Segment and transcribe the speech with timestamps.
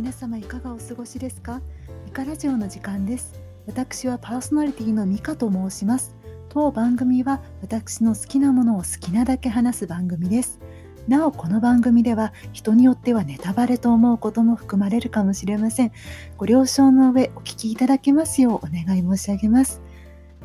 [0.00, 1.60] 皆様いかがお過ごしですか？
[2.06, 3.38] ミカラジオの時間です。
[3.66, 6.16] 私はパーソナリティのミカと申します。
[6.48, 10.58] 当番組は私の好きなものを好きなだけ話す番組です。
[11.06, 15.92] なおこの番組では人によってはネタバレと思うことも含まれるかもしれません。
[16.38, 19.82] ご了承の上お聞きいただけますようお願い申し上げます。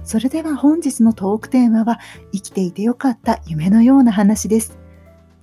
[0.04, 2.02] それでは本日のトークテーマは
[2.34, 4.78] 生きていてよかった夢のような話です。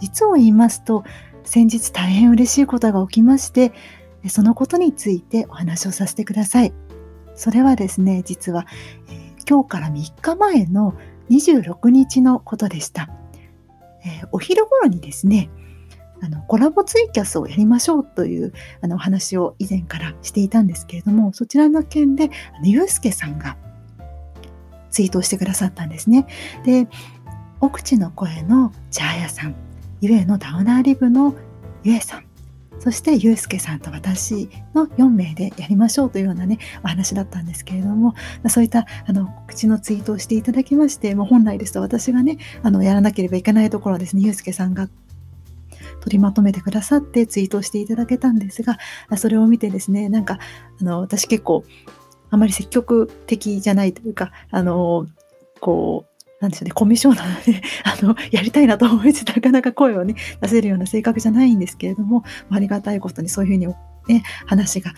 [0.01, 1.03] 実を言いますと
[1.45, 3.73] 先日大変嬉しいことが起きまして
[4.29, 6.73] そのことについてお話をさせてください。
[7.35, 8.67] それはですね実は、
[9.09, 10.95] えー、今日から3日前の
[11.31, 13.09] 26日のことでした、
[14.05, 15.51] えー、お昼頃にですね
[16.21, 23.57] あのコラボツイキャスをやりましょうというあのお話を以前からしていたんですけれどもそちらの件であのゆうすけさんが
[24.91, 26.27] ツイートをしてくださったんですね。
[26.65, 26.87] で
[27.61, 29.55] 奥地の声の茶屋さん
[30.01, 31.35] ゆえのダウナーリブの
[31.83, 32.25] ゆえさん
[32.83, 38.17] そしてゆうすけさんと私の4名でやりましょうというようなねお話だったんですけれども
[38.49, 44.89] そういったあの口のツイートをしていただきましてもう本来ですと私がねあのやらなければいけないところですねゆうすけさんが
[46.01, 48.79] 取りまとめてくださってツイートしていただけたんですが
[49.17, 50.41] それを見てですねなんか
[50.81, 51.65] あの私結構
[52.31, 55.07] あまり積極的じゃないというかあの
[55.61, 56.12] こう
[56.43, 63.69] なんでしょうね、コミュ障なので、 あの、やりたいなと思いつつ、なかなか声をね、出せるような性格じゃないんですけれども、ありがたいことにそういうふうに
[64.09, 64.93] ね、話が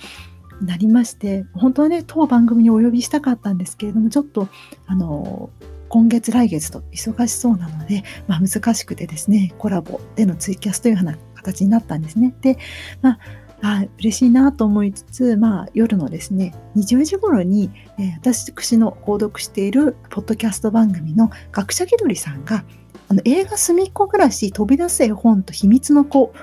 [0.63, 4.49] なりまして、本当はね、当番組にお呼びしたかったんですけれども、ちょっと、
[4.87, 5.51] あの、
[5.91, 12.35] 今月来月と忙しそうなので、まあ、難しくてですね、コラボでのツイキャスというような形になったんですね。
[12.41, 12.59] で、
[13.03, 13.19] まあ、
[13.67, 22.63] あ嬉しいなと思いつつ、まあ、夜のですね20時頃に、えー、私の購読しているポッドキャスト番組の学者気取りさんが
[23.09, 26.35] あの映画「すみっこ暮らし飛び出す絵本と秘密の子」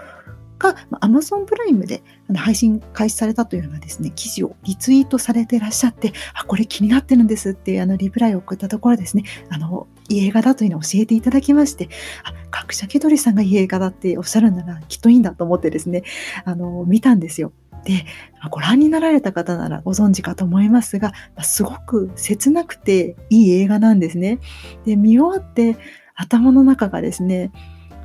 [0.57, 2.01] が Amazon プライムで
[2.39, 11.89] 配信開始されたというようなですね、記事をリツイートされてらっしゃって、あ、これ気になってるんですっていうあのリプライを送ったところですね、あの、いい映画だというのを教えていただきまして、
[12.23, 16.03] あ、各社気取りさんがいい映画だっておっしゃるならきっといいんだと思ってですね、
[16.45, 17.53] あの、見たんですよ。
[17.83, 18.05] で、
[18.49, 24.39] ご覧になられた方ならご存知かと思いますが、すごく切なくていい映画なんですね。
[24.85, 25.77] で、見終わって
[26.15, 27.51] 頭の中がですね、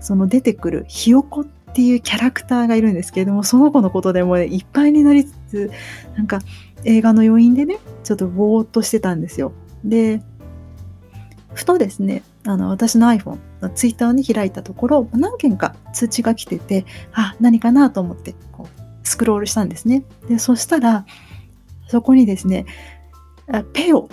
[0.00, 1.44] その出てくるひよこっ
[1.76, 5.70] ていうキャラクターがいるんですけれどもその子のことでも、ね、いっぱいになりつつ
[6.16, 6.38] なんか
[6.84, 9.53] 映画の余韻でねちょっとぼーっとしてたんですよ。
[9.84, 10.22] で
[11.53, 20.03] ふとですねあの私の iPhone の Twitter を、ね、開いたところ何件か通知が来ててあ何かなと思ってこうスクロールしたんですね。
[20.31, 21.04] でそしたら
[21.88, 22.64] そこにですね
[23.75, 24.08] ペオ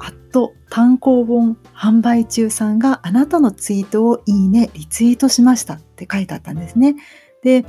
[0.00, 6.96] アット単行本販売中さんがあなたのツイートをいいね、リツイートしましたって書いてあったんですね。
[7.42, 7.64] で、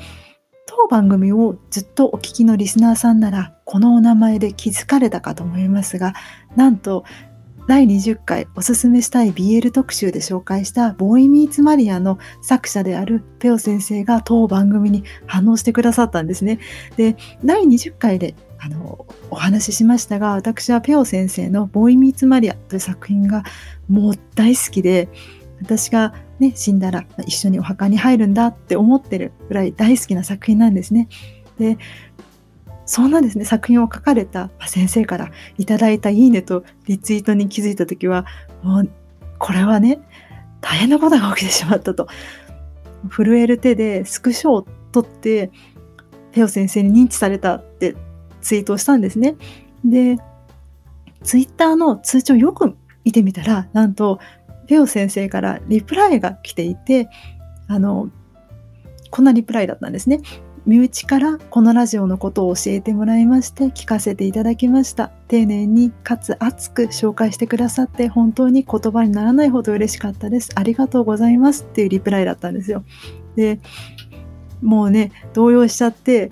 [0.65, 6.13] 当番組をずっとお聞きのリスナーさんなら、このお名前で気づかれたかと思いますが、
[6.55, 7.03] なんと、
[7.65, 16.59] 第20回おすすめしたい BL 特集で紹介したボーイミーツマリアの作者であるペオ先生が当番組に反応してくださったんですね。
[16.97, 18.35] で、第20回で
[18.65, 23.43] あのお話ししましたが私はペオ先生の「ボーイ・ミーツ・マリア」という作品が
[23.89, 25.09] もう大好きで
[25.61, 31.09] 私が、ね、死んだら一緒にお墓に入るんだって思ってるぐらい大好きな作品なんですね。
[31.59, 31.77] で
[32.85, 38.25] そんなですね作品を書かれた先生からいただいた「いいね」とリツイートに気づいた時は
[38.61, 38.89] もう
[39.39, 39.99] これはね
[40.61, 42.07] 大変なことが起きてしまったと
[43.09, 45.51] 震える手でスクショを取って
[46.31, 47.95] ペオ先生に認知されたって
[48.43, 49.35] ツイートをしたんですね。
[49.83, 50.17] で、
[51.23, 54.19] ツイッターの通知をよく見てみたら、なんと、
[54.67, 57.09] ペオ先生からリプライが来ていて、
[57.67, 58.09] あの、
[59.09, 60.21] こんなリプライだったんですね。
[60.65, 72.85] 身内からこのラジオのことを教えてもらいまして聞かせていただきました丁寧にかつ熱く紹介してくださって本当に言葉にならないほど嬉しかったですありがとうございますっていうリプライだったんですよ
[73.35, 73.59] で
[74.61, 76.31] もうね動揺しちゃって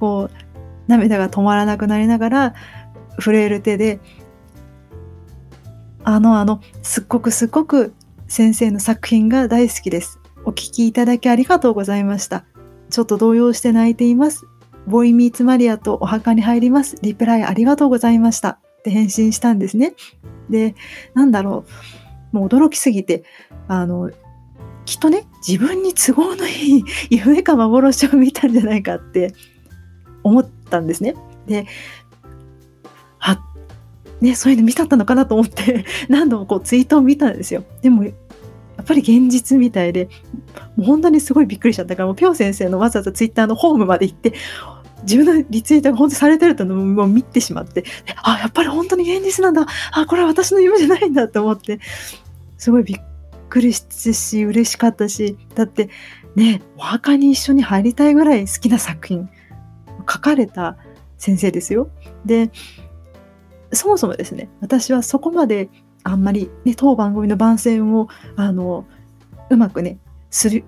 [0.00, 0.47] こう
[0.88, 2.54] 涙が止まらなくなりながら
[3.20, 4.00] 震える手で
[6.02, 7.94] あのあのすっごくすっごく
[8.26, 10.20] 先生の作品が大好きです。
[10.44, 12.44] お聞きいただきありがとうございました。
[12.90, 14.46] ちょっと動揺して泣いています。
[14.86, 16.96] ボイミーツマリアとお墓に入ります。
[17.02, 18.50] リプライありがとうございました。
[18.50, 19.94] って返信したんですね。
[20.48, 20.74] で、
[21.14, 21.64] なんだろ
[22.32, 22.36] う。
[22.36, 23.24] もう驚きすぎて、
[23.66, 24.10] あの、
[24.86, 29.34] きっとね、自分に都合のいい 夢か幻を見たんじゃないかって
[30.28, 31.14] 思ったんですね。
[31.46, 31.66] で、
[33.20, 33.40] あ、
[34.20, 37.64] ね、そういうの見たったのかなと思って 何度もこうツイートを見たんですよ。
[37.82, 38.10] でもや
[38.82, 40.08] っぱり現実みたいで、
[40.76, 44.34] もう本当にすごいびっくりしちゃったから、もうピョ先生のわざわざツイッターのホームまで行って、
[45.02, 47.84] 自分のリツイートが本当にされてるというのも見てしまって
[48.22, 51.78] あやっぱり本当に現実なんだあこれは私の夢じゃないんだと思って
[52.56, 53.00] すごいびっ
[53.48, 55.90] くりしたし嬉しかったしだって
[56.34, 59.28] ねお墓に一緒に入りたいぐらい好きな作品
[60.10, 60.76] 書かれた
[61.16, 61.90] 先生ですよ。
[62.24, 62.50] で
[63.72, 65.68] そもそもですね私はそこまで
[66.02, 68.86] あんまり、ね、当番組の番宣をあの
[69.50, 69.98] うまくね
[70.30, 70.64] する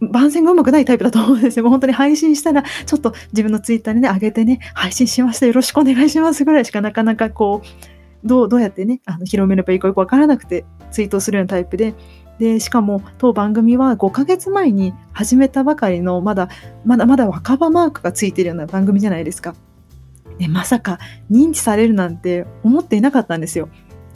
[0.00, 1.64] 番宣がうまくないタイプだと思うんですよ。
[1.64, 5.46] もう本当に配信したら、ちょっと自分のツイッターにね、上げてね、配信しました。
[5.46, 11.94] よろしくお願いしますぐらいしかなかなかこう、どうどうやってね、あの広めればいいかよくわからなくてツイートするようなタイプで、
[12.40, 16.48] で、しかも当番組は5ヶ月前に始めたばかりの、まだ、
[16.86, 19.54] まだまだ若葉マークがついてるような番組じゃないですか。
[20.38, 20.98] で、まさか
[21.30, 23.68] 認知されるなんて思っていなかったんですよ。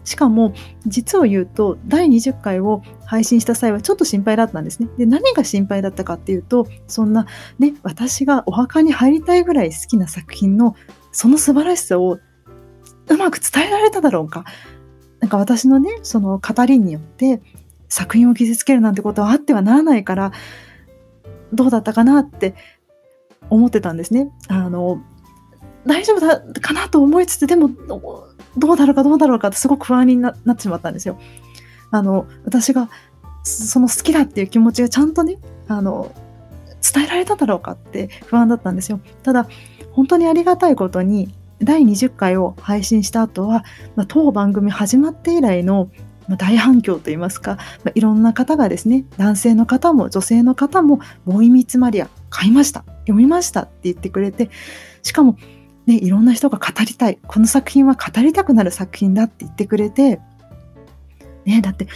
[0.04, 0.52] しかも
[0.86, 4.88] 実を言うと第20回を配信した際はちょっと心配だったんですね。
[4.98, 7.26] で何が心配だったかっていうとそんな
[7.58, 10.76] ね私がお墓に入りたいぐらい好きな作品の
[11.10, 12.18] その素晴らしさを
[13.08, 14.44] うまく伝えられただろうか。
[15.20, 17.40] なんか私のねその語りによって
[17.94, 20.32] 作品を傷つけるなんてことはあってはならないから
[21.52, 22.56] どうだったかなって
[23.50, 24.32] 思ってたんですね。
[24.48, 25.00] あの
[25.86, 27.70] 大丈夫だかなと思いつつでも
[28.56, 31.20] どうだろうかどうだろうかってすごく不安になってしまったんですよ。
[31.92, 32.90] あの私が
[33.44, 35.38] その好きだっていう気持ちがちゃんとね
[35.68, 36.12] あの
[36.82, 38.98] 伝えられただろうかって不安だったんですよ。
[39.22, 39.46] ただ
[39.92, 41.32] 本当にありがたいことに
[41.62, 43.64] 第20回を配信した後は、
[43.94, 45.90] まあ、当番組始まって以来の
[46.28, 54.50] まあ大反響といいますか、まあ、いろんな方がですね男性の方も女性の方も「ボーイミーツマリア買いました読みました」って言ってくれて
[55.02, 55.36] しかも
[55.86, 60.20] ね、いろんな人が語りたいこの作品は語りたくなる作品だって言ってくれて、
[61.44, 61.88] ね、だって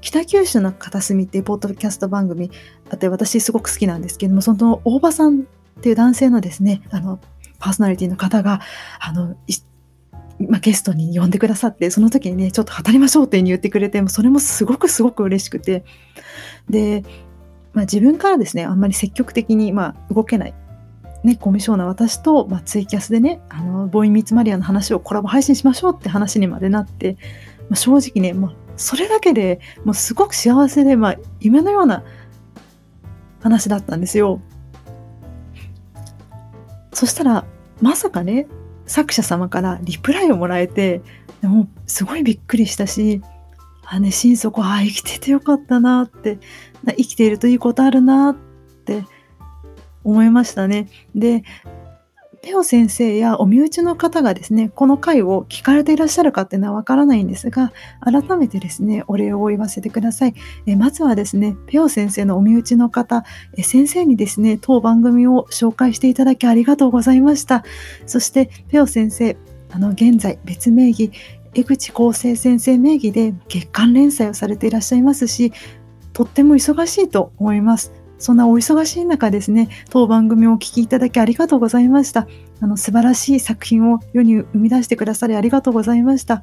[0.00, 2.50] 北九州の片隅っていうポッドキャスト番組
[2.90, 5.42] あって私すごく好きなんですけどもその大場さんっ
[5.80, 7.20] ていう男性のですねあの
[7.58, 8.60] パーソナリティの方が
[9.00, 9.36] あの
[10.38, 15.84] まあ、ゲストに呼んでくださってその時にねちょっと語りましょうって言ってくれてそれもすごくすごく嬉しくて
[16.68, 17.04] で、
[17.72, 20.54] まあ、自分からですねあんまり積極的に、まあ、動けない
[21.24, 27.16] ね、コミュ障な私と、まあ、ツイキャスでね、あの、ボーイミーツマリアの話をコラボ配信しましょうって話にまでなって、
[27.68, 32.04] まあ、正直ね、もうそれだけでもうすごく幸せで、まあ、夢のような
[33.42, 34.40] 話だったんですよ。
[36.92, 37.44] そしたら、
[37.80, 38.46] まさかね、
[38.86, 41.02] 作者様からリプライをもらえて、
[41.42, 43.22] でもすごいびっくりしたし、
[43.84, 46.38] あね、心底、あ、生きててよかったなって、
[46.96, 48.36] 生きているといいことあるなっ
[48.84, 49.04] て
[50.02, 50.88] 思いましたね。
[51.14, 51.44] で
[52.46, 60.34] ペオ先生やお身内の方がですねこの回を聞かれていらっしゃるかっていうのはわからないんですが改めてですねお礼を言わせてください。
[60.64, 63.24] えまずはですねペオ先生のお身内の方
[63.56, 67.64] え先生にですね当番組を紹介していただきありがとうございました。
[68.06, 69.36] そしてペオ先生
[69.72, 71.10] あの現在別名義
[71.52, 75.52] 江口厚生先生名義で月刊連載をされていらっしゃいますし
[76.12, 78.05] とっても忙しいと思います。
[78.18, 82.26] そんなお忙しい中ですね、当番組をお聞きいただきありがとうございました。
[82.60, 86.42] あの素晴らしい作品を世に生み出してくださりありがとうございました。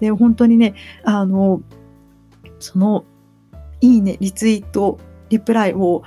[0.00, 1.62] で、本当にね、あの、
[2.60, 3.04] その、
[3.80, 4.98] いいね、リツイート、
[5.28, 6.02] リプライを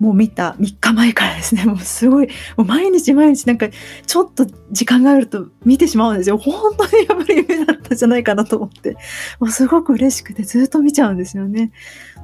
[0.00, 3.68] もう見た3日前からですね、 もうすごい、もう毎日毎日なんか
[4.06, 6.38] ちょっと時間があると見てしまうんですよ。
[6.38, 8.96] 本当にやっぱり夢だったんじゃないかなと思って、
[9.40, 11.72] もうすごく嬉しくてずっと見ちゃうんですよね。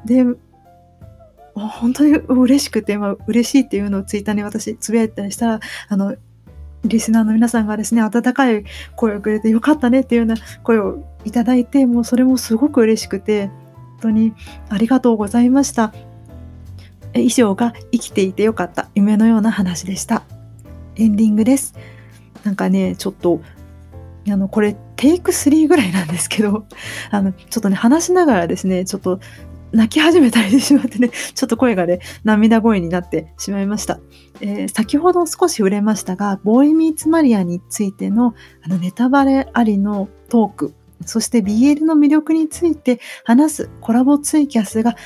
[0.05, 0.25] で、
[1.69, 6.17] 本当に嬉しくて、まあ、嬉しいっていうのをツイッターに私つぶやいたりしたらあの
[6.85, 8.65] リスナーの皆さんがですね温かい
[8.97, 14.33] 声をくれてよかったねっていうような声をいただいてもうそれもすごく嬉しくて本当に
[14.71, 15.93] ありがとうございました。
[17.13, 20.23] 以上が生きていてよかった夢のような話でした。
[20.97, 21.75] エンディングです。
[22.45, 23.43] なんかねちょっと
[24.29, 26.67] あのこれテイク3ぐらいなんですけど
[27.11, 29.21] あのちょっとね話しながらですねちょっと
[29.73, 34.01] 泣き始めたりしてしまってね、 ちょっと声がね、涙声になってしまいました。
[34.41, 40.75] えー、先ほど少し触れましたが、ボーイミーツマリアについてのあのネタバレありのトーク、
[41.05, 44.97] そして BL の魅力について話すコラボツイキャスが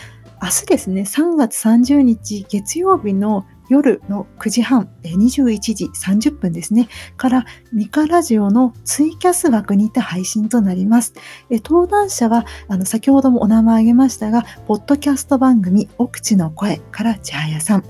[0.42, 11.14] 明日ですね、3月30日月曜日の夜の9時半、21時30分ですね、からミカラジオのツイキャス枠にて配信となります。
[11.50, 12.46] 登壇者は、
[12.84, 17.84] 先ほどもお名前挙げましたが、ポッドキャスト番組、奥地の声から千早さん、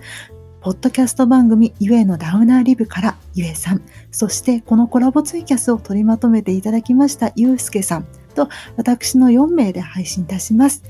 [0.60, 8.06] ポッドキャスト番組、ゆえのダウナーリブからゆえさん、そしてこのコラボツイキャスを取りまとめていただきましたゆうすけさん。
[8.34, 10.82] と、私の4名で配信いたします。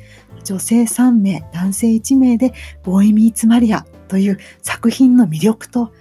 [0.43, 5.93] 女性3名、男性1名で、ボーイミーツマリアという作品の魅力と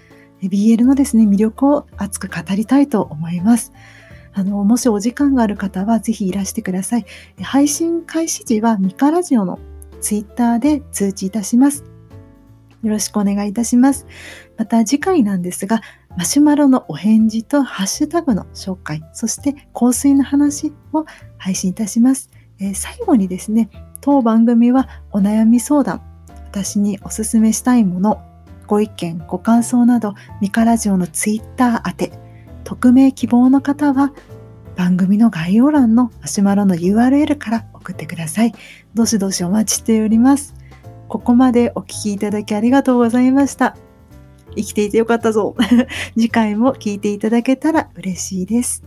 [0.41, 3.71] BL のですね魅力を熱く語りたいと思います。
[4.35, 7.05] あのもしお時間がある方はぜひいらしてください。
[7.41, 9.59] 配信開始時はミカラジオの
[10.01, 11.83] ツイッターで通知いたします。
[12.83, 14.05] よろしくお願いいたします。
[14.57, 15.81] また次回なんですが、
[16.17, 21.05] マシュマロのお返事とハッシュタグの紹介、そして香水の話を
[21.37, 22.29] 配信いたします。
[22.59, 23.69] えー、最後にですね、
[24.01, 26.01] 当番組はお悩み相談、
[26.51, 28.21] 私におすすめしたいもの、
[28.67, 32.11] ご意見、ご感想など、ミカラジオのツイッター宛て、
[32.63, 34.13] 匿名希望の方は
[34.75, 38.53] 番組の概要欄のマシュマロの URL から送ってください。
[38.93, 40.53] どしどしお待ちしております。
[41.07, 43.75] ここまでお聴きいただきありがとうございました。
[44.55, 45.55] 生きていてよかったぞ。
[46.15, 48.83] 次回も聞いていただけたら嬉しいです。